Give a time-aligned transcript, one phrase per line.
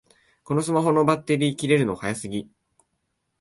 [0.43, 2.49] このスマホのバッテリー切れるの早すぎ